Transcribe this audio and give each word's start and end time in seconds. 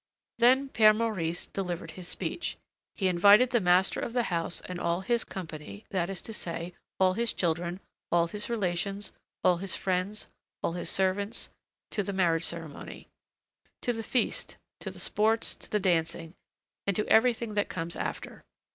Then 0.39 0.69
Père 0.69 0.97
Maurice 0.97 1.45
delivered 1.45 1.91
his 1.91 2.07
speech. 2.07 2.57
He 2.95 3.07
invited 3.07 3.51
the 3.51 3.59
master 3.61 3.99
of 3.99 4.13
the 4.13 4.23
house 4.33 4.59
and 4.61 4.79
all 4.79 5.01
his 5.01 5.23
company, 5.23 5.85
that 5.91 6.09
is 6.09 6.23
to 6.23 6.33
say, 6.33 6.73
all 6.99 7.13
his 7.13 7.33
children, 7.33 7.79
all 8.11 8.25
his 8.25 8.49
relations, 8.49 9.13
all 9.43 9.57
his 9.57 9.75
friends, 9.75 10.25
all 10.63 10.71
his 10.73 10.89
servants, 10.89 11.51
to 11.91 12.01
the 12.01 12.13
marriage 12.13 12.45
ceremony, 12.45 13.09
to 13.83 13.93
the 13.93 14.01
feast, 14.01 14.57
to 14.79 14.89
the 14.89 14.97
sports, 14.97 15.53
to 15.53 15.69
the 15.69 15.79
dancing, 15.79 16.33
and 16.87 16.95
to 16.95 17.05
everything 17.07 17.53
that 17.53 17.69
comes 17.69 17.95
after. 17.95 18.43